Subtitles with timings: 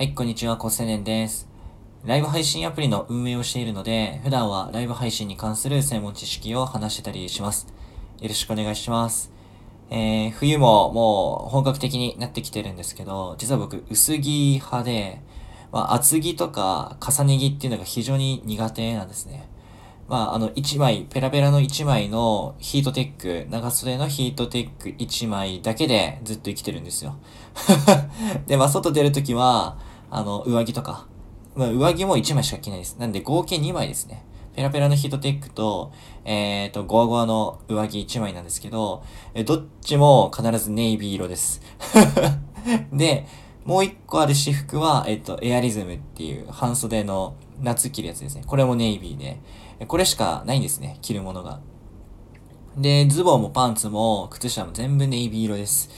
[0.00, 1.46] はい、こんにちは、コセネンです。
[2.06, 7.66] ライブ配信アプリの運営をしているので、普段はライブ配信に関する専門知識を話してたりします。
[8.18, 9.30] よろしくお願いします。
[9.90, 15.20] えー、冬ももう本格的になってきてるんですけど、実は僕、薄着派で、
[15.70, 19.50] まあ、厚着とか重ね着っていうのが非常に苦手なんですね。
[20.08, 27.16] まあ、あの、一枚、ペラペラの一枚のヒートテック、長袖のヒートテック一枚だけでずっと生きてるんですよ。
[28.48, 31.06] で、まあ、外出るときは、あの、上着とか。
[31.54, 32.96] まあ、上着も1枚しか着ないです。
[32.98, 34.24] なんで合計2枚ですね。
[34.54, 35.92] ペラペラのヒートテックと、
[36.24, 39.02] えっ、ー、と、ゴワゴワの上着1枚なんですけど、
[39.34, 41.62] えどっちも必ずネイビー色です。
[42.92, 43.26] で、
[43.64, 48.42] もう1個ある私服は、えっ、ー、と、エアリズムっていう半袖の夏着るやつですね。
[48.46, 49.40] これもネイビーで、
[49.86, 51.60] これしかないんですね、着るものが。
[52.76, 55.90] で、ズボンもパンツも靴下も全部ネイビー色です。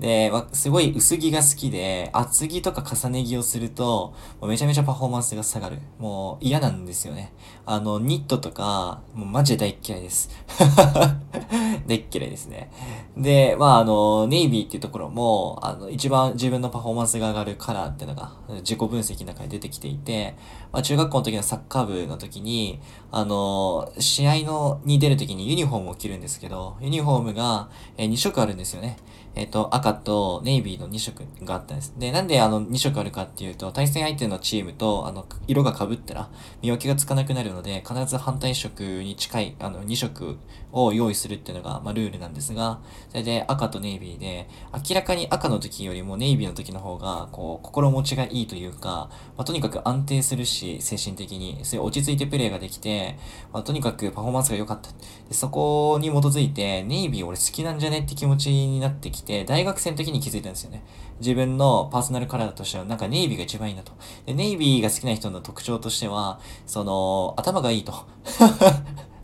[0.00, 5.78] で、すごい薄着が好きで、厚着とか重ね着をすると、もうめちゃめちゃパフォーマンスが下がる。
[5.98, 7.32] もう嫌なんですよね。
[7.66, 10.30] あの、ニットとか、もうマジで大嫌いです。
[11.86, 12.70] 大嫌いですね。
[13.16, 20.36] で、まあ、あの、ネイビーっていうところも、あの、一番自分のパフォーマンスが上がるカラーっていうのが、自己分析の中で出てきていて、
[20.72, 28.96] まあ、中学校の時のサッカー部の時に、あの、試合の、に出る時にユニフォームを着るんですですけど、ユニフォームが、え、2色あるんですよね。
[29.36, 31.92] えっ、ー、と、赤とネイビーの2色があったんです。
[31.98, 36.30] で、なんであの2色あるかっていうと、対戦相手のチームと、あの、色が被ったら
[36.62, 40.38] 見分けがつかなくなるので、必ず反対色に近い、あの、2色
[40.72, 53.18] を用意するっていうのが、まあ、ルールなんですが、それで赤とネイビーで、明らかに赤の時よりもネイビーの時の方が、こう、心持ちがいいというか、まあ、とにかく安定するし、精神的に、そういう落ち着いてプレイができて、
[53.52, 54.90] まあ、とにかくパフォーマンスが良かった。
[55.28, 60.84] でそこに基づいて、ネイビー俺好きなんじゃねって気持ちになってきて、大学生の時に気づいたんですよね。
[61.20, 63.92] 自分のパーソナルカラーとしては、なんかネイビーが一番いいなと。
[64.26, 67.94] で、ネイビーが好きな人の特徴としては、その、頭がいいと。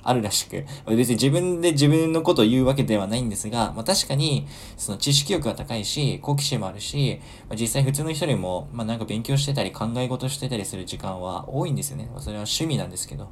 [0.02, 0.64] あるらしく。
[0.86, 12.10] 別に自分で自分のことを言うわけではないんですが、まあ確かに、その知識欲が高いし、好奇心もあるし、まあ、実際普通の人よりも、まあなんか勉強してたり考え事してたりする時間は多いんですよね。
[12.14, 13.28] ま、それは趣味なんですけど。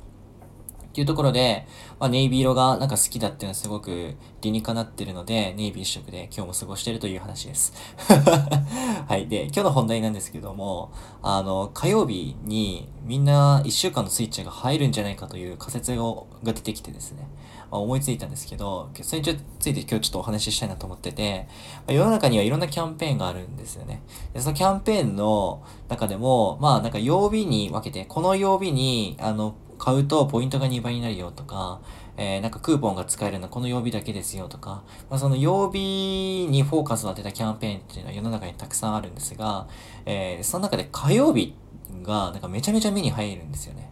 [0.88, 1.66] っていうところで、
[2.00, 7.72] まあ、ネイビー色がなんか好きだっていうのはすごく理にかなってるので、ネイビー一色で今日も過ごしてるという話です。
[9.06, 9.28] はい。
[9.28, 10.91] で、今日の本題なんですけども、
[11.22, 16.04] あの、火曜日にみんな1週間のスイッチが入るんじゃないかという仮説が
[16.43, 17.28] 出てきてですね、
[17.71, 21.47] まあ、思いついたんですけど、それについて今日ちょっとお話ししたいなと思ってて、
[21.78, 24.03] まあ、世の中にはいろんなキャンペーンがあるんですよね。
[24.32, 31.81] で、そのキャンペーンの中でも、まあなんか曜日に分けて、この曜日に、あの、買うとポイントが2倍になるよとか、
[32.16, 39.69] えー、なんかクーポンが使えるのはこの曜日だけですよとか、まあ、その曜日にフォーカスを当てたキャンペーンっていうのは世の中にたくさんあるんですが、
[40.05, 41.55] えー、その中で火曜日
[42.03, 43.91] がなんかめちゃめちゃ目に入るんですよね。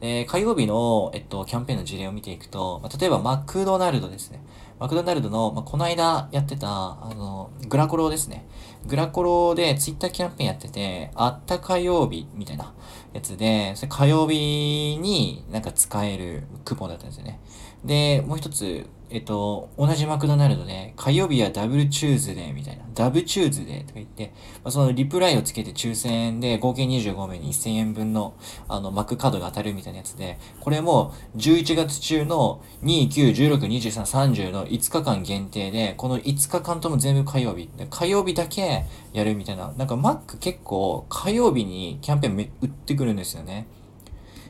[0.00, 4.40] えー、火曜日の、えっと、キャンペーンの事例を見ていくと、まあ、例えばマクドナルドですね。
[4.78, 8.46] マクドナルドの、まあ、この間やってた、あの、グラコロですね。
[8.86, 12.74] グラコロでツイッターキャンペーンやってて、あった火曜日みたいな
[13.12, 17.40] やつで、それ火曜日になんか使えるクーポンだったんですよね。
[17.84, 24.32] で、もう一つ、えっと、同じマクドナルドで、火曜日は Double Tuesday みたいな、ダブチューズデーとか言って、
[24.62, 28.34] まあ、そのリプライをつけて抽選で合計25名に1000円分の、
[28.68, 37.70] あの、マックカードが当たるみたいなやつで、これも11月中の2、9、16、23、30の5日間限定で、この5日間とも全部火曜日。
[37.88, 39.72] 火曜日だけやるみたいな。
[39.78, 43.66] なんかマック結構火曜日にキャンペーン売ってくるんですよね。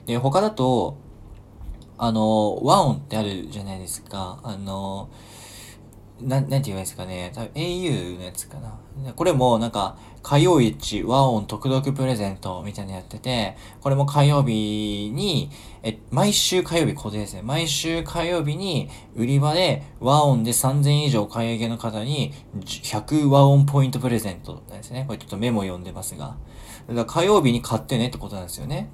[0.06, 0.96] で、他だと、
[1.98, 4.40] あの、和音ってあるじゃないですか。
[4.42, 5.10] あの、
[6.20, 7.30] なん、なんて言うんですかね。
[7.34, 8.78] 多分 au のやつかな。
[9.14, 15.50] これもなんか、火曜市和音特読プレゼントみたいなのやってて、これも火曜日に、
[15.82, 17.42] え、毎週火曜日固定ですね。
[17.42, 22.32] 毎週火曜日に売り場で和音で3000以上買い上げの方に
[22.64, 25.04] 100和音ポイントプレゼントなんですね。
[25.06, 26.36] これちょっとメモ読んでますが。
[26.88, 28.90] だから火曜日に買ってねってことなんですよね。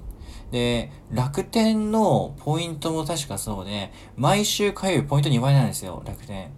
[0.51, 6.51] で、楽天のポイントも確かそうで、毎週火曜日ポイント2倍なんですよ、楽天。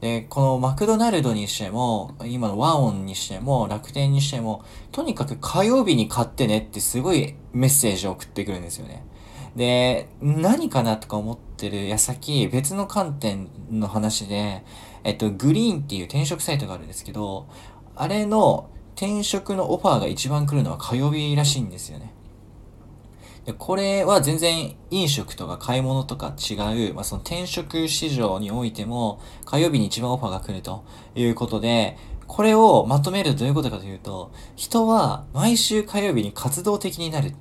[0.00, 9.04] で、このマクドナルドにしても、今のワオンにしても、楽天にしても、とにかく火曜日に買ってねってすごいメッセージを送ってくるんですよね。
[9.54, 14.64] で、何かなとか思ってる矢先、別の観点の話で、
[15.04, 17.46] えっと、グリーンっていう転職サイトがあるんですけど、
[17.94, 22.12] あれの転職のオファーが一番来るのは火曜日らしいんですよね。
[23.44, 26.54] で、これは全然飲食とか買い物とか違
[26.90, 30.84] う、まあ、その転職市場においても、火曜日に一番オファーが来ると
[31.14, 31.96] いうことで、
[32.28, 37.34] これをまとめるとどういうことかというと、人は毎週火曜日に活動的になる。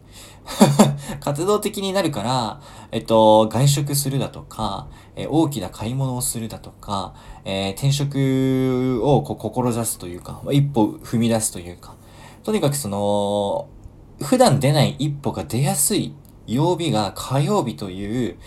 [1.22, 2.62] 活動的になるから、
[2.92, 7.14] えっと、外食するだとか、え大きな買い物をするだとか、
[7.46, 11.96] えー、転職をこう志すというか、一歩踏み出すというか、
[12.44, 13.68] とにかくその、
[14.24, 16.14] 普段出ない一歩が出やすい
[16.48, 18.38] 曜日が火曜日という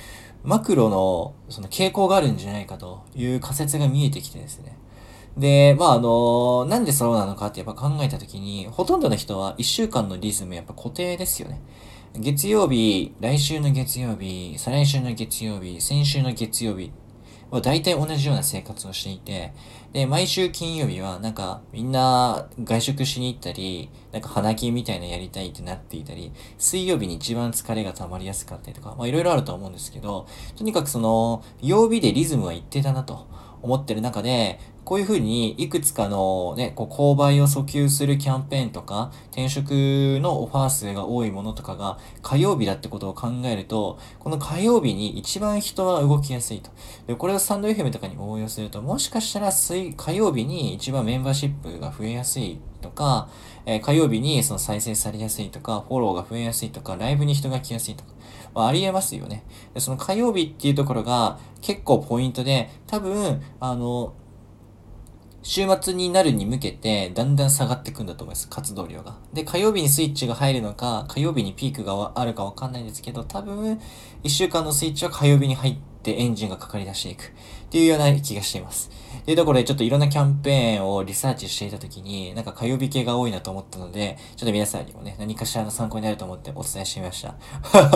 [0.43, 4.76] マクロのその傾向があるんじゃないかという仮説が見えてきてですね。
[5.37, 11.61] で、まあ、あの、なんでそうなのかってやっぱ考えたときに、ほとんどの人は一週間のリズムやっぱ固定ですよね。
[12.15, 16.93] 月曜日、来週の月曜日、再来週の月曜日、先週の月曜日
[17.56, 19.53] は大体同じような生活をしていて、
[19.93, 33.27] で、毎週金曜日はなんかみんな外食しに行ったり、なんか花金みたいなやりたいってなっていたり、水曜日に一番疲れが溜まりやすかったりとか、まあいろいろあると思うんですけど、とにかくその、曜日でリズムは一定だなと
[33.62, 39.71] 思ってる中で、こういうふうにいくつかのね、こう購買を訴求するキャンペーンとか、転職
[40.21, 46.71] のオファー数が多いものとかが火曜日だってことを考えると、この火曜日に一番人は動きやすいと。
[47.07, 53.29] で、これをスタンド FM とかに応用すると、もしかしたら水、火曜日に一番メンバーシップが増えやすいとか、
[53.67, 58.11] えー、火曜日にその再生されやすいとか、フォローが増えやすいとか、ライブに人が来やすいとか、
[58.55, 59.45] まあ、ありえますよね。
[59.73, 64.13] で、その火曜日っていうところが結構ポイントで、多分、あの、
[65.44, 68.49] 週末になるに向けて、だんだん下がっていくんだと思います。
[68.49, 69.19] 活動量が。
[69.35, 73.79] で、火曜日にスイッチが入るのか、火曜日にピークがあるかわかんないんですけど、多分、
[74.25, 77.25] 1週間のスイッチは火曜日に入ってエンジンがかかり出していく。
[77.25, 77.26] っ
[77.69, 78.88] ていうような気がしています。
[79.25, 87.35] というところで、ちょっといろんなキャンペーンをリサーチしていたときに、なんか火曜日系が多いなと思ったので、ちょっと皆さんにもね、何かしらの参考になると思ってお伝えしてみました。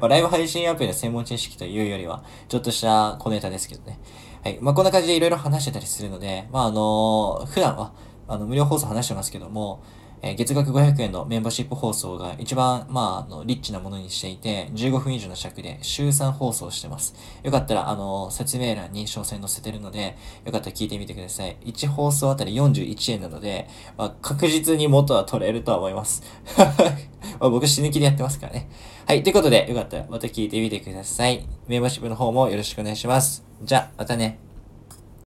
[0.00, 3.98] まあ、ライブ配信アプリの専門知識というよりは、ちょっとした小ネタですけどね。
[4.42, 4.58] はい。
[4.60, 7.92] まあ、こんな感じでいろいろ話してたりするので、まあ、あのー、普段は、
[8.26, 9.84] あの、無料放送話してますけども、
[10.20, 17.14] え、月額500円のメンバーシップ放送が一番、まあ、あの、リッチなものにしていて、15分以上の尺で週3放送してます。
[17.44, 21.56] よかったら、あの、説明欄に詳細載せてるので、よかったら聞いてみてください。
[21.64, 26.24] 1放送あたり41円なので、まあ、確実に元は取れるとは思います。
[27.40, 28.68] あ、僕死ぬ気でやってますからね。
[29.06, 29.22] はい。
[29.22, 31.46] ということで、よかったらまた聞いてみてください。
[31.66, 33.44] メンバーシップの方もよろしくお願いします。
[33.62, 34.51] じゃあ、またね。